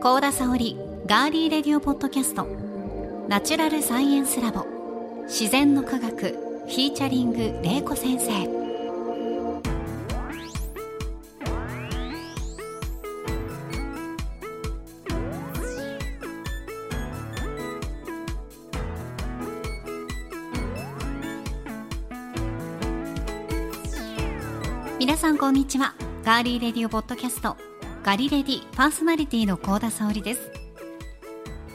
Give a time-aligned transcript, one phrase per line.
[0.00, 2.46] 高田沙織ガーリーレディオポッドキャスト。
[3.26, 4.64] ナチュラルサイエンスラボ。
[5.24, 8.46] 自然の科学フィーチャリング玲子先生。
[25.00, 25.96] 皆さんこんにちは。
[26.24, 27.56] ガーリーレディオポッドキャスト
[28.04, 30.50] ガリレディパーソナリティの高田沙織です。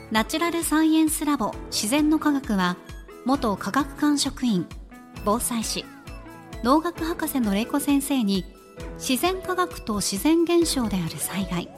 [0.09, 2.77] ナチュラルサイエンスラボ自然の科学は
[3.25, 4.65] 元科学館職員
[5.25, 5.85] 防災士。
[6.63, 8.45] 農学博士の玲子先生に
[8.97, 11.69] 自然科学と自然現象である災害。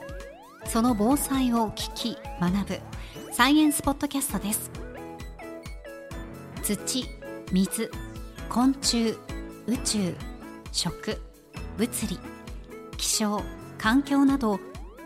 [0.67, 2.79] その防災を聞き学ぶ
[3.31, 4.71] サイエンスポッドキャストです。
[6.63, 7.05] 土
[7.51, 7.89] 水
[8.49, 9.15] 昆虫
[9.67, 10.15] 宇宙
[10.71, 11.17] 食
[11.77, 12.19] 物理
[12.97, 13.41] 気象
[13.85, 14.59] 環境など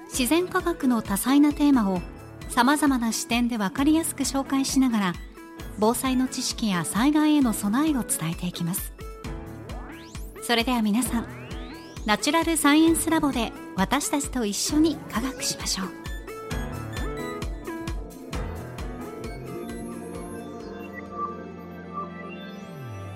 [0.08, 2.00] 自然科学の多彩なテーマを
[2.48, 5.14] さまざまな視点で分かりやすく紹介しながら
[5.80, 8.94] 防災の知識や災害への備えを伝えていきます。
[10.44, 11.28] それでは皆さん
[12.06, 15.99] ナチュラルサイエンスラボで私たちと一緒に科学しましょう。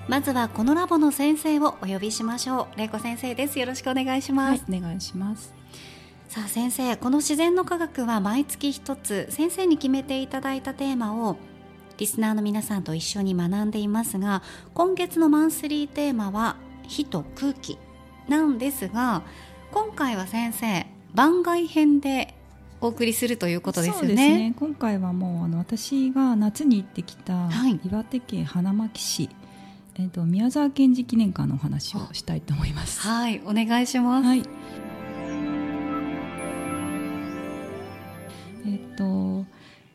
[0.06, 2.78] まずはこのラボの先生をお呼びしましょう。
[2.78, 3.58] 玲子先生です。
[3.58, 5.54] よろしくお願いします、はい、お願いします。
[6.28, 11.36] さあ先生この自然の科学は毎月一つ先生に決めていただいたテーマを
[11.96, 14.42] リスナーの皆さんと一緒に学んでいますが
[14.74, 17.78] 今月のマンスリーテーマは火と空気
[18.28, 19.22] なんですが
[19.70, 22.34] 今回は先生番外編で
[22.80, 24.14] お送りするということですよね。
[24.50, 24.54] ね。
[24.58, 27.48] 今回はもうあの私が夏に行ってきた
[27.84, 29.30] 岩手県花巻市、
[29.96, 33.00] えーと、宮沢賢治記念館のお話をしたいと思います。
[33.00, 34.26] はいお願いします。
[34.26, 34.42] はい。
[38.66, 39.44] えっ、ー、と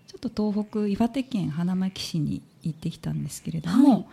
[0.08, 4.06] ちょっと東北岩手県花巻市に行ってきたんですけれども、はい、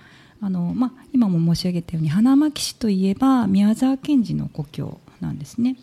[0.42, 5.76] あのまあ、今も申し上げたように花巻市といえば宮沢賢治の故郷なんですね。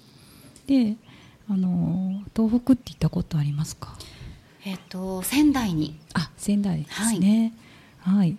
[0.67, 0.97] で
[1.49, 3.97] あの東北って行ったことありますか？
[4.65, 5.97] えっと仙台に。
[6.13, 7.53] あ仙台ですね。
[7.99, 8.37] はい、はい、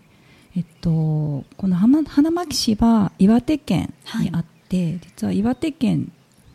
[0.56, 6.12] えっとこの花巻市は岩手県にあって、はい、実は岩手県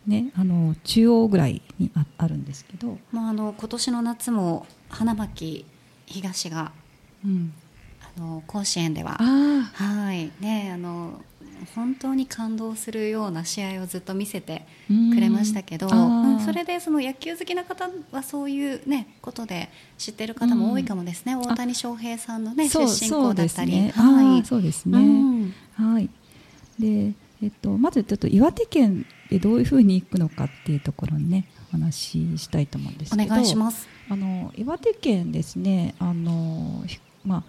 [0.07, 5.65] ね、あの中央ぐらいにああるんですけど、まあ、あの今年の夏も花巻
[6.07, 6.71] 東が、
[7.23, 7.53] うん、
[8.17, 9.17] あの甲子園では。
[9.19, 10.31] はい。
[10.39, 11.21] ねあの
[11.75, 23.91] 本当に感動するような試合をずっと見せてくれましたけど、うん、それでその野球好きな方はそういう、ね、ことで知ってる方も多いかもですね、うん、大谷翔平さんの、ね、出身校だったり。
[24.45, 26.09] そうですね、うん、はい。
[26.79, 33.87] でえっと、まずちょっと岩手県でどういうふうに行くのかっていうところにねお話ししたいと思うんですけどお願いします。
[34.09, 36.83] あの岩手県ですねあの、
[37.23, 37.43] まあ、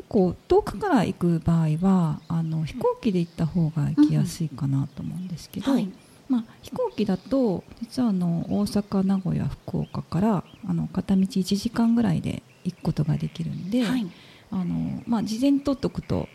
[0.00, 5.88] 結構遠くから行く場合はあの飛行機で行った方が行きやすいかなと思うんですけど、うんはい、
[6.28, 14.06] まあ、飛行機だと実はあの大阪名古屋福岡からあの片道1時間ぐらいで行くことができるんで、はい、
[14.50, 16.28] あのまあ、事前に取っておくと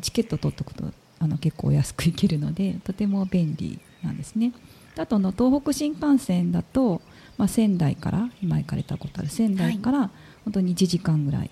[0.00, 0.84] チケット取っておくと
[1.18, 4.52] あの結構安く行けるのでとても便利なんですね。
[4.96, 7.02] あとの東北新幹線だと、
[7.36, 10.10] まあ、仙台から今行かれたことある仙台から
[10.44, 11.50] 本当に1時間ぐらい、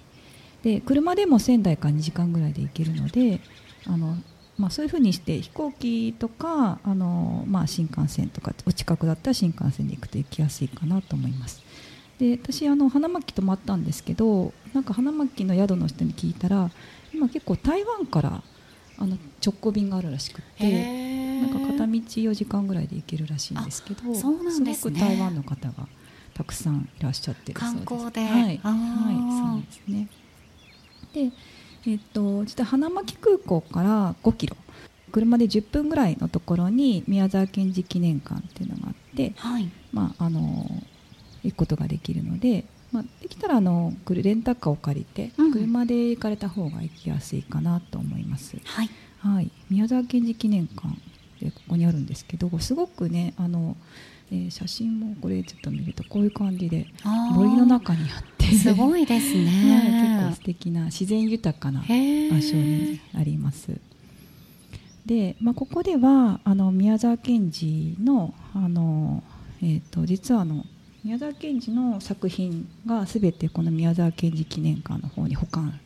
[0.62, 3.40] で車でも仙台から2時間ぐらいで行けるので
[3.86, 4.16] あの、
[4.58, 11.62] まあ、そういうふうにして飛行機とかあの、まあ、新幹線とかお近くだったら新幹線で行くと行きやすいかなと思います。
[12.18, 16.70] で私あの花巻泊まったんですけどなんか花巻の宿の人に聞いたら
[17.12, 18.42] 今結構台湾から
[18.98, 25.86] あの直行便があるらしくてなんか片道4時間ぐらいで行けるらしいんですけどそうなんです、ね、ごく台湾の方が
[26.32, 27.86] たくさんいらっしゃってるそうです。
[27.86, 28.20] 観光で。
[28.20, 30.08] はい、はい、そうですね
[31.16, 31.32] で
[31.86, 34.56] えっと実は花巻空港から5キロ。
[35.12, 40.68] 車で10分ぐらいのところに宮沢賢治記念館っていうのがあって、はい、まああの
[41.42, 48.56] 行くことができるのでまあ、できたらあのレンタカーを借りて、車で行かれた方が行きやすいかなと思います。
[48.64, 50.88] はい、はい、宮沢賢治記念館
[51.40, 53.76] でここにあるんですけどすごくねあの、
[54.30, 56.86] えー、写真もこれちょっと見るとこういう感じで
[57.34, 63.80] 森の中にあってすごいですね、結構素敵な自然豊かな場所にあります。
[65.04, 69.22] で、まあ、ここではあの宮沢賢治のあの、
[69.62, 70.64] えーと実はあの
[71.06, 75.78] 宮沢賢治の作品が全てこの宮沢賢治記念館の方に保管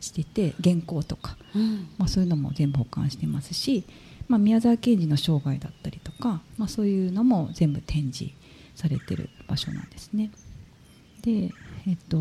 [0.00, 3.84] してて原稿とか、うん、まあ、そういうのも全部保管してますし、
[4.28, 8.32] まあ、宮沢賢治の生涯だったりとか、まあ、そういうのも全部展示
[8.74, 10.30] されてる場所なんですね。
[11.22, 11.50] で
[11.86, 12.18] えっと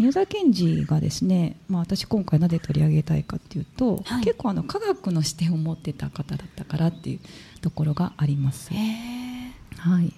[0.00, 7.20] 宮沢賢治がですね、まあ、私今回なぜ取り上げたいかっていうと、はい、結構あの科学の視点を持ってた方だったからっていう
[7.60, 8.70] ところがあります。
[8.72, 10.12] はい、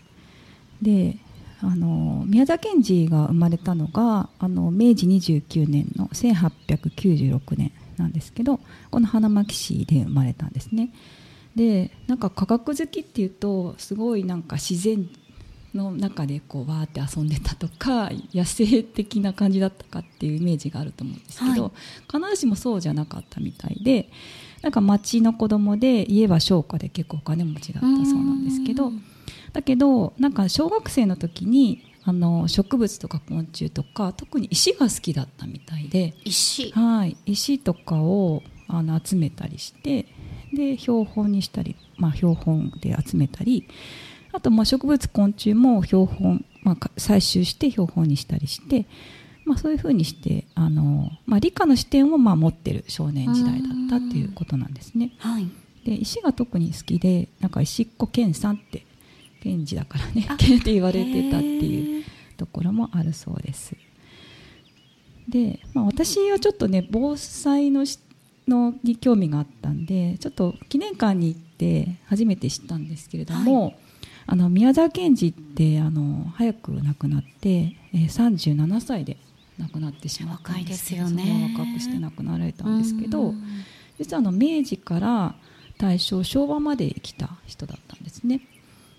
[0.81, 1.19] で
[1.61, 10.91] あの宮沢賢治が生まれたのがあの明治29年の1896年なんですけどこの花巻市で生まれたんですね。
[11.57, 15.09] でなんか科学好きっていうとすごいなんか自然
[15.75, 24.11] の中でこうわーって遊んでたとか野生的な感じだったかっていうイメージがあると思うんですけど、はい、必ずしもそうじゃなかったみたいで
[24.63, 28.93] なんか町の子供で家は商家で結構お金持ちだったそうなんですけど
[29.53, 36.73] だけどなんか小学生の時にあの植物とか昆虫とか特に石が好きだったみたいで石？
[36.73, 37.17] はい。
[37.27, 40.07] 石とかをあの集めたりして
[40.53, 43.69] で標本にしたり、まあ、標本で集めたり
[44.33, 48.87] あとまあ植物昆虫も標本、まあ、採集して標本にしたりして、
[49.45, 55.13] まあ、そういうふうにしてあの、まあ、理科の視点をまあ持ってる少年時代だったっていうことなんですね。
[55.19, 55.49] はい、
[55.85, 58.87] で石が特に好きでなんか石っ子健さんって
[59.43, 62.05] 賢治だからね健って言われてたっていう
[62.37, 63.77] ところもあるそうです。
[65.29, 67.85] で、まあ、私はちょっとね防災の
[68.49, 73.77] のに興味があったんでちょっと記念館に行って初めて知ったんですけれども、はい、
[74.27, 79.17] あの宮沢賢治ってあの早く亡くなって、えー、37歳で
[79.59, 81.55] 亡くなってしまったんですよね。
[81.57, 83.35] 若くして亡くなられたんですけど
[83.99, 85.35] 実はあの明治から
[85.79, 88.41] 大正昭和まで生きた人だったんですね。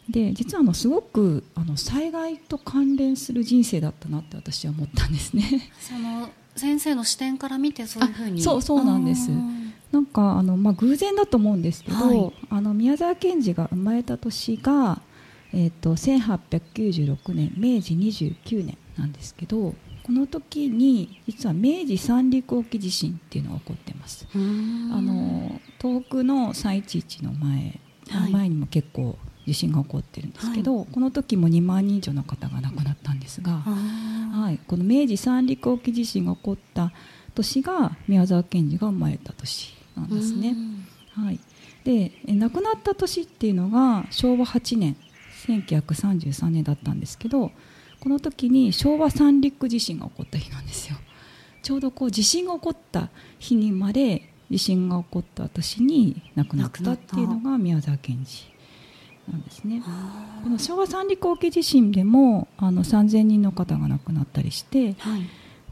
[0.10, 5.72] で実はあのすごくあの災害と関連する人生だったなって私は思ったんですね。
[5.80, 8.42] その先生の視点から見てそういうふうに。
[8.42, 9.30] そうそうなんです。
[9.92, 15.02] なんかあの、まあ、偶然だと思うんですけど、はい、あの宮沢賢治が生まれた年が、
[15.54, 24.28] えーと、1896年明治29年なんですけどこの時に実は明治三陸沖地震っていうのが起こってます。
[24.34, 27.80] あの東北の311の前、
[28.10, 36.92] はい、前にも結構地震が起こってるんですけど、はい、この時も2万人以上の方が亡くなったんですが、はい、この明治三陸沖地震が起こった
[37.34, 40.56] 年が宮沢賢治が生まれた年なんですね。
[41.14, 41.40] はい、
[41.86, 44.98] で亡くなった年っていうのが昭和8年
[45.48, 47.51] 1933年だったんですけど
[48.00, 50.98] この時に昭和三陸地震が起こった日なんですよ。
[51.62, 53.10] ちょうどこう地震が起こった
[53.40, 58.44] 日にまで地震が起こった年に亡くなったっていうのが宮沢賢治
[59.31, 59.81] なんですね。
[60.44, 65.30] この昭和三陸沖地震でもあの3000人の方が亡くなったりして、はい、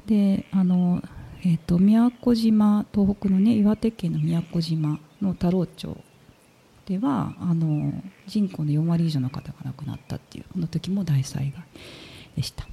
[0.07, 1.03] であの、
[1.41, 5.97] えーと、宮古島東北の、ね、岩手県の宮古島の太郎町
[6.85, 7.93] ではあの
[8.27, 11.63] 人口の4割以上の方が亡くなったっていうこの時も大災害
[12.35, 12.63] でした。
[12.63, 12.69] は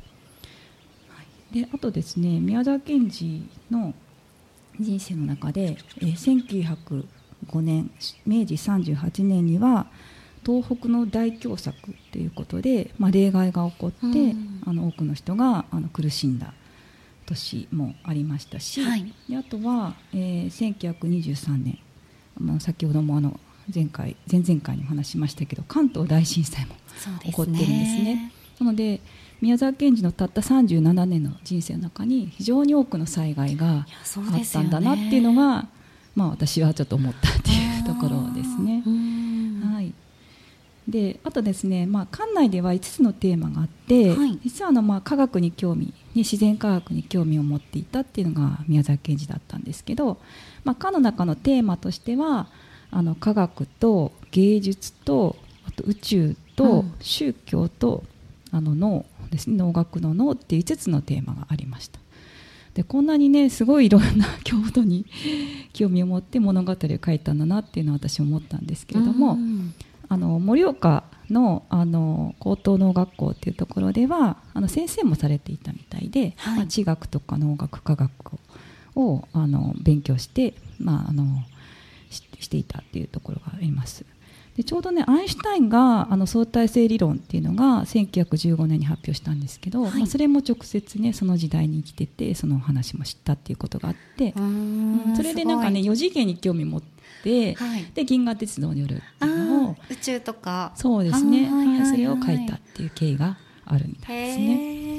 [1.52, 3.94] い、であとですね宮沢賢治の
[4.80, 7.04] 人生の中で、えー、
[7.44, 7.90] 1905年
[8.26, 9.86] 明治38年には
[10.46, 11.76] 東北の大凶作
[12.12, 16.54] ということで、まあ、例外が起こって、うん、あの多くの人があの苦しんだ
[17.26, 21.78] 年もありましたし、はい、であとは、えー、1923年、
[22.38, 23.38] まあ、先ほどもあの
[23.74, 26.74] 前回前々回にお話しましたけど関東大震災も
[27.22, 28.32] 起こってるんですね。
[28.60, 29.00] なので
[29.40, 33.86] 宮沢賢治のたった37年の人生の中に非常に多くの災害があ
[34.36, 35.68] ったんだなっていうのが、ね、
[36.16, 38.82] まあ、私はちょっと思ったっていうところですね。
[39.72, 39.94] はい。
[40.88, 50.16] であとですね、まあ、館内では5つのテーマがあって、はい、実はあの、まあ、科学に興味、ね、自然科学に興味を持っていたっていうのが宮沢賢治だったんですけど、
[50.64, 52.48] まあ、科の中のテーマとしては
[52.90, 58.04] あの科学と芸術とあと宇宙と宗教と、
[58.52, 59.56] うん、あの脳ですね。
[59.56, 62.00] 能楽の脳っていう5つのテーマがありました。
[62.74, 65.04] でこんなにねすごいいろんな郷土に
[65.72, 69.74] 興味を持って物語を書いたんだなっていうのは私思ったんですけれども、うん。
[70.10, 78.10] あの盛岡のあの高等農学校っていうところではあの先生もされていたみたいで、はい、まあ、地学とか農学科学
[78.96, 81.26] をあの勉強して、まあ、あの
[82.40, 84.04] ししていたっていうところがあります。
[84.56, 94.34] でちょうどねアインシュタインがあの相対性理論っていうのが1915年に発表したんですけど、はい、まあ、それも直接ねその時代に生きててその話も知ったっていうことがあって。
[95.16, 96.82] それでなんかね4次元に興味持っ
[97.22, 100.72] て、はい、で銀河鉄道によるっていうのを宇宙とか。
[100.74, 103.36] そうですね、はい、それを書いたっていう経緯が
[103.68, 104.98] あるみたいですね。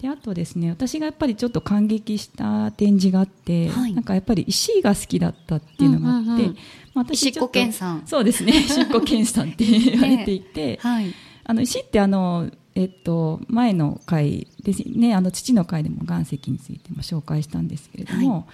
[0.00, 6.56] であとですね私がやっぱりちょっと感激した展示があって、はい、なんかやっぱり石が好きだったっていうのがあって、うんうんうん。
[6.94, 8.02] まあ、私石子健さん。
[8.06, 11.12] そうですね 石子健さんって言われていて、はい、
[11.44, 18.44] あの石ってあのえっと、前の回で、ね、あの父の回でも岩石についても紹介したんですけれども、はい、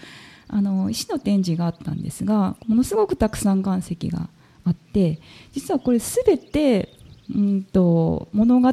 [0.47, 4.29] あの石の展示があったんですがものすごくたくさん岩石が
[4.65, 5.19] あって
[5.53, 6.95] 実はこれ全て
[7.35, 8.73] うんと物語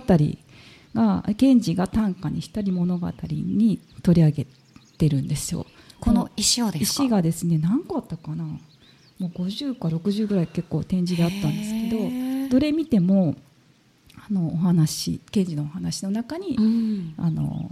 [0.93, 4.47] が賢治が短歌にしたり物語に取り上げ
[4.97, 5.65] てるんですよ。
[5.99, 7.03] この石をですか？
[7.03, 8.43] 石がですね何個あったかな？
[8.43, 8.59] も
[9.19, 13.35] う50か60ぐらい結構展示であったんですけどどれ見ても
[14.15, 17.69] あのお話刑事のお話の中に、うん、あの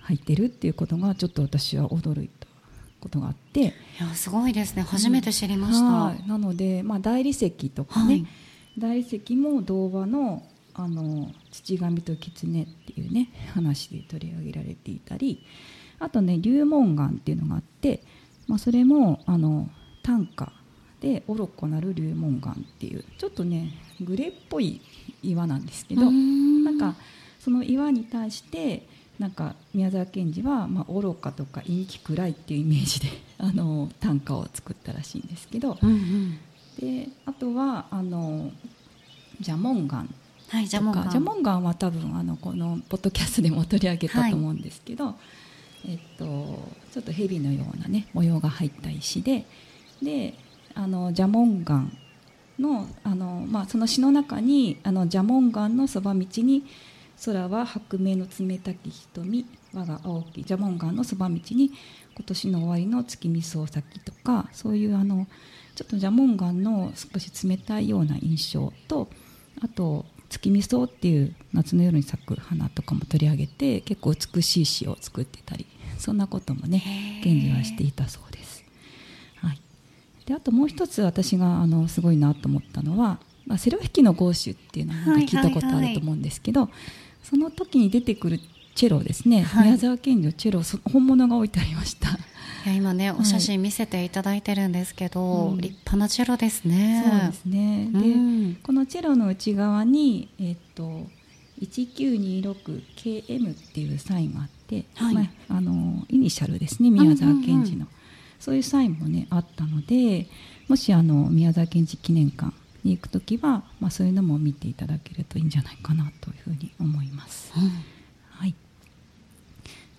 [0.00, 2.48] 入ってるっていうことがちょっと私は驚いた
[3.00, 3.60] ことがあって。
[3.60, 3.64] い
[4.00, 4.82] やすごいですね。
[4.82, 8.26] 初めて知りました、うん、なので、まあ、大理石とかね、はい、
[8.78, 10.42] 大理石も童話の
[10.78, 15.44] あの土神と狐っていうね話で取り上げられていたり
[15.98, 18.04] あとね龍門岩っていうのがあって、
[18.46, 19.68] まあ、それもあの
[20.04, 20.52] 短歌
[21.00, 24.80] で「おろこなる龍門岩」っていうちょっとねグレーっぽい
[25.20, 26.94] 岩なんですけどなんか
[27.40, 28.86] その岩に対して
[29.18, 33.08] なんか宮沢賢治は、まあ、愚かとか陰気暗いっていうイメージで
[33.38, 36.38] あの短歌を作ったらしいんですけど、うんうん、
[36.78, 38.52] であとはあの
[39.40, 40.14] ジャモンガン
[40.48, 41.10] はい、ジャモンガン。
[41.10, 45.14] ジャモンガンは多分あのこのポッドキャストでも取り上げたと思うんですけど、は
[45.84, 46.24] い、えっと、
[46.92, 49.44] ちょっと蛇のようなね模様が入った石で
[50.02, 50.34] で
[50.74, 51.92] あのジャモンガン
[52.58, 56.64] のあの、まあ、その詩の中にあのジャモンガンのそば道に
[57.24, 61.72] 空は白明の冷たき瞳我が青きジャモンガンのそば道に
[62.14, 65.26] 今年の終わりの月見草先とかそういうあの
[65.74, 69.08] ちょっとジャモンガンの少し冷たいような印象と
[69.60, 75.66] あと月見草っていう夏の夜に咲く花とかも取り上げて結構美しい詩を作ってたり
[75.98, 78.64] そんなこともね現時はしていたそうです。
[79.36, 79.60] はい、
[80.26, 87.26] であともう一つ私があのすごいなと思ったのは、まあ、セロ弾きの豪手っていうのは聞いたことあると思うんですけど、はいはいはい。
[87.28, 88.38] その時に出てくる
[88.74, 92.10] チェロですね、はい、宮沢賢治のチェロ本物が置いてありました。
[92.10, 92.12] い
[92.68, 97.04] や今ねお写真見せていただいてるんですけど、はい、立派なチェロですね。
[97.08, 101.06] そうですね、うん、でこのチェロの内側にえっと
[101.60, 107.72] 1926KM っていうサインがあって、はい、まあ、あのイニシャルですね宮沢賢治の、うん。
[107.72, 107.88] うんうん、
[108.38, 110.28] そういうサインもねあったので
[110.68, 112.52] もしあの宮沢賢治記念館
[112.84, 117.52] に行く時は、まあ、そういうのも見ていただけるといいんじゃないかなというふうに思います。
[117.56, 117.97] うん、はい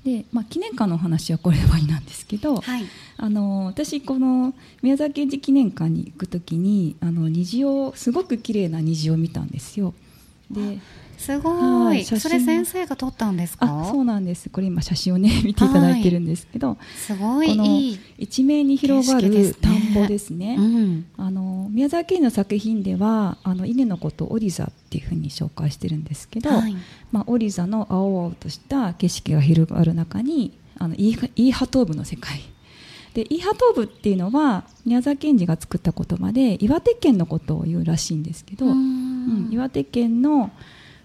[0.03, 2.85] でまあ、記念館のお話はこれで終わりなんですけど、はい、
[3.17, 9.93] あの私この宮崎県寺記念館に行く時にあの虹をすごく綺麗な虹を見たんですよ。
[10.49, 10.79] で
[11.19, 13.89] すごい、それ先生が撮ったんですか？
[13.91, 14.49] そうなんです。
[14.49, 17.99] これ今写真をね見ていただいてるんですけど、はい、すごいいい。
[18.17, 26.75] 一面に広がる田んぼですね、ねうん、あの宮沢賢の作品ではあの稲のことをオリザっていうふうに紹介してるんですけど、はい、
[27.11, 32.39] まあ、オリザの青々とした景色が広がる中にあのイーハトーブの世界。
[33.13, 40.51] でイーハトーブっていうのは宮沢賢治が作った言葉で岩手県のことを言うらしいんですけど、うん、岩手県の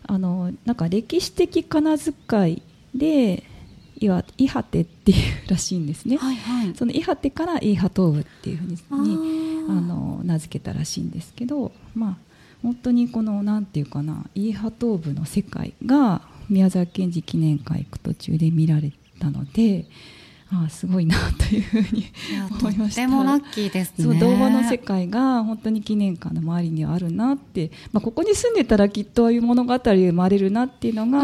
[0.06, 2.62] あのなんか歴史的仮名遣い
[2.94, 3.44] で
[3.99, 12.16] いわイハテっていうらしいんですね、はいはい、そのイハテからイーハトーブっていうふうにあの名付けたらしいんですけどまあ
[12.62, 19.87] 本当にこのなんていうかなイーハトーブの世界が宮沢賢治記念会行く途中で見られたので
[20.52, 22.06] ああすごいなというふうに
[22.60, 23.02] 思いました。
[23.02, 24.04] とてもラッキーですね。
[24.04, 31.20] そう童話の世界が本当に記念館の周りにはあるなって、まあここに住んでたらきっとああいう物語生まれるなっていうのが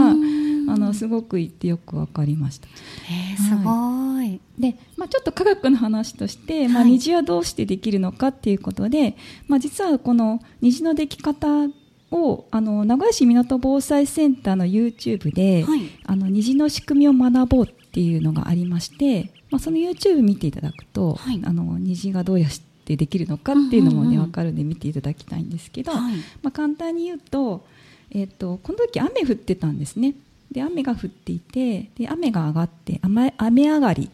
[0.73, 2.69] あのすごく言ってよくわかりました。
[3.11, 4.41] えー、すごい。
[4.59, 9.17] で、まあちょっと科学の話として、まあ虹はどうしてできるのかっていうことで、はい、
[9.49, 11.69] まあ実はこの虹のでき方
[12.11, 22.51] をあの名古屋市港防災センターの YouTube で、はい、あの虹の仕組みを学ぼうっていうのがありまして、まあ、その YouTube 見ていただくと、はい、あの虹がどうやっ
[22.85, 27.67] てできるのかっていうのもね、分かるんで見ていただきたいんですけど、はい、まあ、簡単に言うと,、
[28.11, 30.15] えーと、この時雨降ってたんですね。
[30.51, 34.11] で雨が降っていてで雨が上がって雨雨上がり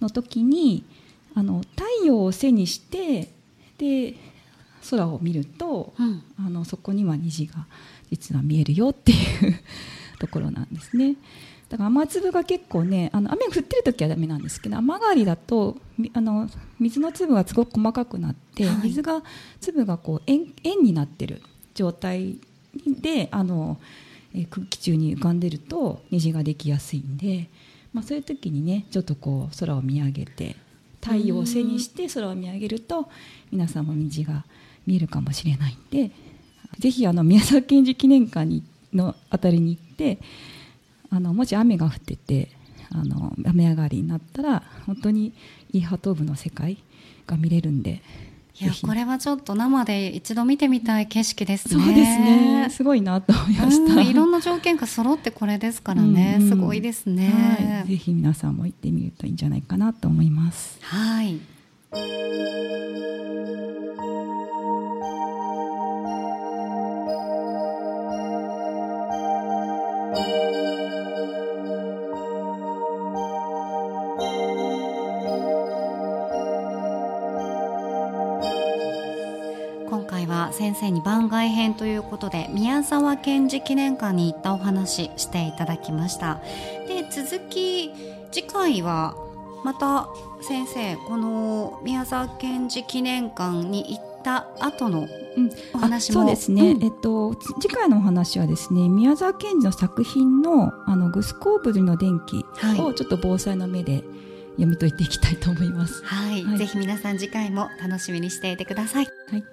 [0.00, 0.84] の時に
[1.34, 3.30] あの太陽を背にして
[3.78, 4.14] で
[4.90, 7.66] 空を見ると、うん、あのそこには虹が
[8.10, 9.18] 実は見えるよっていう
[10.18, 11.16] ところなんですね。
[11.72, 15.78] だから雨粒が結構ねあの雨が降ってる時はダメなんですけど雨上がりだと
[16.12, 16.46] あの
[16.78, 19.22] 水の粒がすごく細かくなって、はい、水が
[19.58, 21.40] 粒がこう円円になってる
[21.74, 22.36] 状態
[22.86, 23.78] であの、
[24.34, 27.48] え空気中に浮かんでると虹ができやすいんで、
[27.94, 30.56] まあ、そういう時にねちょっとこう空を見上げて
[31.02, 33.08] 太陽を背にして空を見上げると
[33.50, 34.44] 皆さんも虹が
[34.86, 36.14] 見えるかもしれないんで
[36.78, 38.62] ぜひあの宮崎賢治記念館に
[38.92, 40.20] のあたりに行ってで
[41.12, 42.48] あのもし雨が降ってて
[42.90, 45.34] あの雨上がりになったら本当に
[45.72, 46.78] イーハトーブの世界
[47.26, 48.02] が見れるんで
[48.60, 51.84] いやこれはちょっと生で一度見てみたい景色ですね。
[51.84, 52.68] そうですね。
[52.70, 54.02] すごいなと思いました。
[54.02, 56.36] いろんな条件が揃ってこれですからね。
[56.38, 57.32] うんうん、すごいですね、
[57.80, 57.88] はい。
[57.88, 60.78] ぜひ皆さんも行ってみるといいんじゃないかなと思います。
[60.82, 61.40] はい。
[80.52, 86.40] 先生に番外編ということで宮沢賢治記念館に行ったお話していただきました。
[86.88, 87.90] で続き
[88.30, 89.14] 次回は
[89.64, 90.08] また
[90.42, 95.08] 先生この宮沢賢治記念館に行った後の
[95.72, 102.44] お話も、うん、そうですね、うん、えっと次回のお話はですね宮沢賢治の作品のあのグスコーブルの電気
[102.80, 104.02] をちょっと防災の目で
[104.56, 106.04] 読み解いていきたいと思います。
[106.04, 109.06] はい、はい、ぜひ皆さん次回も楽しみにしていてください。
[109.30, 109.44] はい。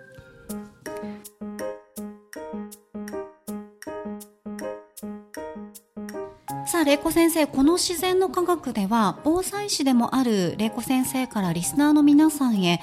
[6.70, 12.80] さあ玲子先生この自然の科学では防災士でもある玲子先生からリスナーの皆さんへ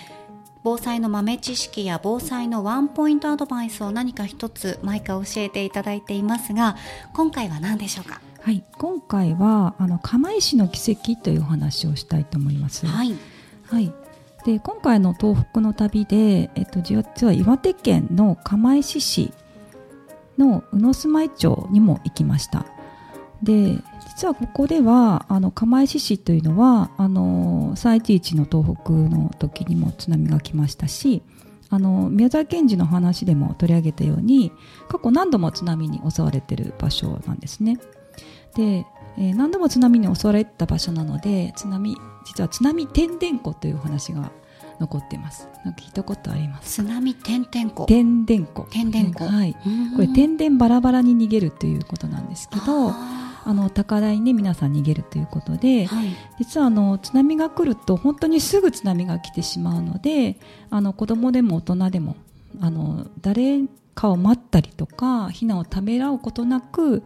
[0.64, 6.74] 防災の豆知識や防災のワンポイントアドバイスを何か一つ毎回教えていただいていますが
[7.14, 8.20] 今回は何でしょうか？
[8.40, 12.86] はい今回はあの釜石の奇跡というお話をしたいと思います。
[12.86, 13.14] はい、
[13.66, 13.92] はい、
[14.44, 19.32] で今回の東北の旅で、えっと、実は岩手県の釜石市
[20.38, 22.66] の宇野住井町にも行きました
[23.46, 31.22] で実はここではあの釜石市というのはあの311の東北の時にも津波が来ましたし
[31.70, 34.52] あの宮沢賢治の話でも取り上げたように
[34.88, 37.78] 過去何度も津波に襲われている場所なんですね。
[38.54, 38.86] で、
[39.18, 44.30] えー、何度も津波に襲われた場所なので津波実は津波天然湖という話が
[44.80, 45.48] 残ってます。
[45.64, 46.82] なんか聞いたことあります。
[46.82, 47.86] 津波天然湖。
[47.86, 48.66] 天然湖。
[48.70, 49.26] 天然湖。
[49.26, 49.54] はい。
[49.94, 52.92] これ天然バラバラに逃げるということなんですけど。
[53.46, 60.36] あの高台に皆さん逃げるということで、はい、実はあの津波が来ると本当にすぐ津波が来てしまうので
[60.68, 62.16] あの子供でも大人でも
[62.60, 63.60] あの誰
[63.94, 67.04] かを待ったりとか避難をためらうことなく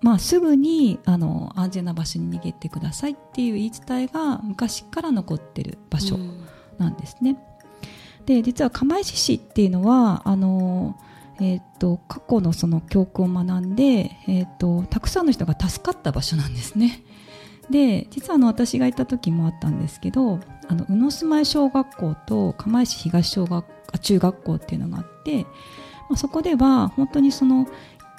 [0.00, 6.16] まあ、すぐにあの安全な場所に逃げてくださいっていう言い伝えが昔から残ってる場所
[6.78, 7.36] なんですね。
[8.24, 10.96] で実は釜石市っていうのはあの
[11.40, 17.02] えーと、過去のその教訓を学んで、えーと、たくさんの人が助かった場所なんですね。
[17.70, 23.64] で実はあの私が行った時もあったんですけどあの宇野住井小学校と釜石東小学
[24.00, 25.48] 中学校っていうのがあって、ま
[26.14, 27.68] あ、そこでは本当にその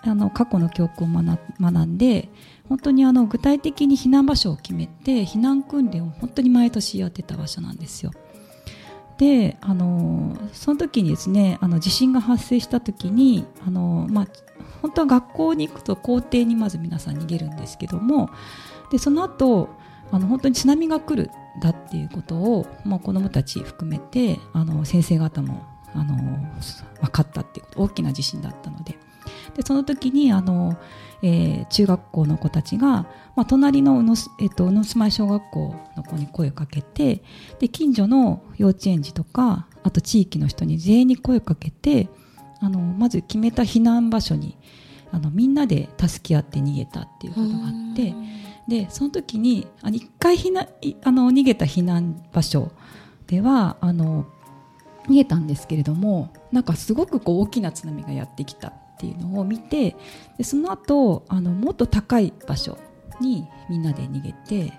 [0.04, 2.30] あの過去の教訓を学んで
[2.70, 8.12] 本当にあの具体的に避難場所を決めて避難訓練を本当に毎年やってた場所なんですよ。
[9.22, 14.28] であのその時にですねあの地震が発生した時にあの、まあ、
[14.82, 18.32] 本当は学校に行くと校庭にまず皆さん逃げるんですけども
[18.90, 19.70] でその後
[20.12, 21.30] あの本当に津波が来る
[21.62, 26.16] だっていうことを、まあ、子どもたち含めてあの先生方もあの
[27.00, 28.98] 分かったっていう大きな地震だったので。
[29.56, 30.78] でその時にあの
[31.24, 37.24] えー、中学校の子たちが、まあ、隣の宇野,、えーと、宇野住まい小学校の子に声をかけて
[37.60, 42.10] で近所の幼稚園児とかあと地域の人に全員に声をかけて
[42.60, 44.58] あのまず決めた避難場所に
[45.12, 48.14] あのみんなで助け合って逃げたっていうことがあって
[48.68, 50.68] でその時に一回避難
[51.04, 52.72] あの逃げた避難場所
[53.28, 54.26] ではあの
[55.08, 58.74] 逃げたんですけれどもなんかすごくこう大きな津波がやってきた。
[59.02, 59.96] っていうのを見て
[60.38, 62.78] でその後あのもっと高い場所
[63.20, 64.74] にみんなで逃げて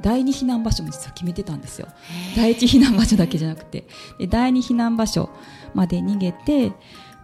[0.00, 1.88] 第二避難場所も実は決めてたんですよ。
[2.34, 3.86] 第一避難場所だけじゃなくて。
[4.18, 5.30] で第二避難場所
[5.74, 6.72] まで逃げて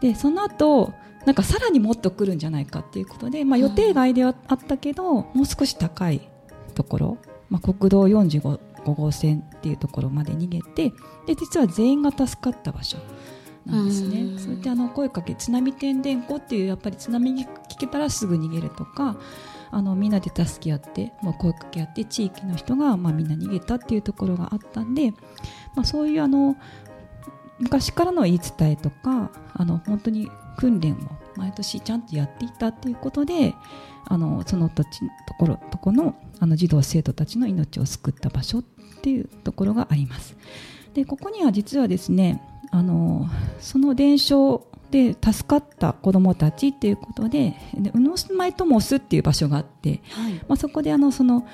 [0.00, 0.92] でその後
[1.24, 6.28] なんかさらにもっと来るんじゃないかっていうことで、まあ、予定外ではあったけど、もう少し高い
[6.74, 10.92] ところ、まあ、国道45号線っていうところまで逃げて
[11.26, 12.98] で実は全員が助かった場所
[13.66, 14.38] なんですね。
[14.38, 19.16] そうやってあの声かけ津波天然湖っていうやっぱり津波に聞けたらすぐ逃げるとか
[19.70, 25.12] あのみんなで助け合って、まあ、声かけ合って地域の人が、まあ、みんな逃げたっていうところがあったんで、
[25.74, 26.56] まあ、そういうあの
[27.58, 30.96] 昔からの言い伝えとかあの本当に訓練を
[31.36, 33.54] 毎年ちゃんとやっていたっていうことで
[34.04, 34.84] あのそのと
[35.38, 38.62] ころとこのあの児童生徒たちの命を救った場所っ
[39.00, 40.36] ていうところがあります。
[40.92, 43.28] でここには実はですねあの
[43.60, 51.46] その伝承で助かった子どもたちっていうことでで宇野住まいトモスっていう場所があって、はい、まあ、そこであのその、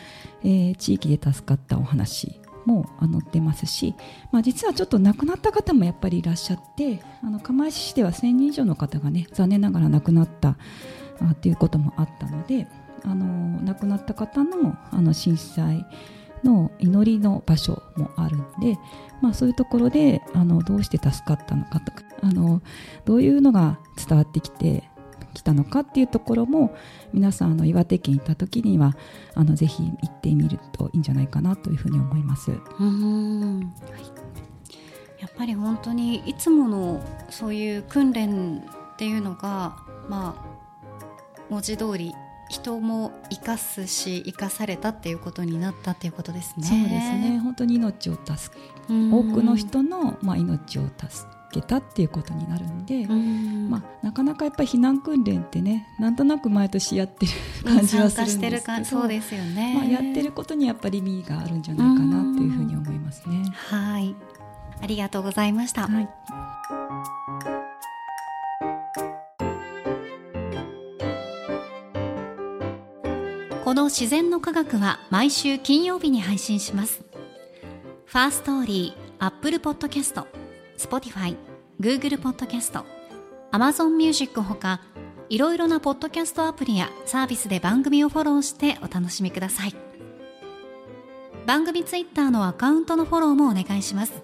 [0.43, 3.95] えー、地域で助かったお話も載ってますし、
[4.33, 10.57] まあ、実はちょっと亡くなった方もやっぱりいらっしゃってあの釜石市では1000人以上の方がね残念ながら亡くなった
[11.21, 12.69] あっていうこともあったので
[13.05, 15.87] あの亡くなった方のあの震災
[16.45, 18.79] の祈りの場所もあるんで、
[19.21, 22.63] まあ、そういうところであのどうして助かったのかとかあの
[23.05, 24.89] どういうのが伝わってきて
[25.35, 26.75] きたのかっていうところも
[27.13, 28.97] 皆さんあの岩手県行った時には
[29.35, 32.51] あのぜひ行ってみるといいんじゃないかなというふうに思います。
[32.51, 34.29] うんはい
[35.19, 39.77] やっぱり本当にいつものそういう訓練っていうのが、
[40.09, 42.15] まあ、文字通り
[42.49, 46.67] 人も生かすし生かされたっていうことになったっていうことですね。
[46.67, 57.33] そうですね本当に命を助け多くの人の、まあ、命を助けたっていうことになるんで、んまあ、なかなかやっぱり避難訓練ってねなんとなく毎年やってる
[57.65, 63.45] 感じはするんですけどそうですよね、まあ、やってることにやっぱり意味があるんじゃないかなっていうふうに思いますね。
[63.53, 64.15] はい
[64.81, 65.89] ありがとうございました。
[65.89, 66.09] はい
[73.69, 77.05] このしぜんのかがくは毎週金曜日に配信します。
[78.07, 80.27] Firstory、Apple ポッドキャスト、
[80.79, 81.37] Spotify、
[81.79, 82.87] Google ポッドキャスト、
[83.53, 84.81] Amazon Music ほか、
[85.29, 89.75] いろいろなポッドキャストアプリやサービスで番組をフォローしてお楽しみください。
[91.45, 94.23] 番組ツイッターのアカウントのフォローもお願いします。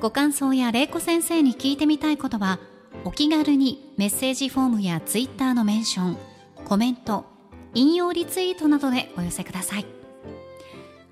[0.00, 2.58] ご感想や玲子先生に聞いてみたいことは、
[3.04, 6.18] お気軽にメッセージフォームやツイッターのメンション、
[6.64, 7.32] コメント、
[7.74, 9.86] 引用リツイートなどでお寄せください。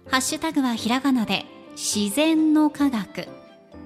[0.08, 3.26] ハッシュタグはひらがなで自然の科学。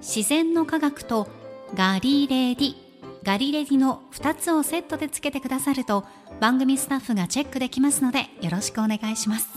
[0.01, 1.29] 自然の科学と
[1.75, 2.75] ガリレディ。
[3.23, 6.05] ガリレディの2つをセットでつけてくださると
[6.41, 9.49] 番組スタッフがチェックできますのでよろしくお願いします。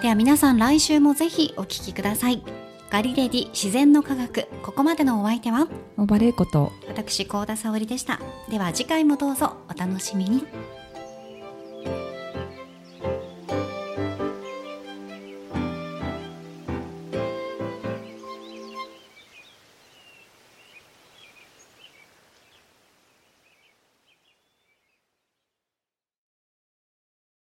[0.00, 2.42] では皆さん来週もぜひお聴きください。
[2.88, 5.68] ガリレディ自然の科学ここまでのお相手は
[6.06, 6.72] バレーこと。
[6.88, 8.20] 私高田沙織でした。
[8.48, 10.46] では次回もどうぞお楽しみに。